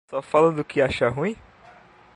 [0.09, 1.37] Só fala do que acha ruim?